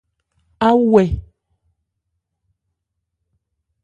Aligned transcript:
Á 0.67 0.71
wɛ̀. 0.91 1.07